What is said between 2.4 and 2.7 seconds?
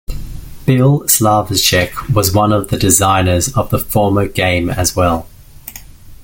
of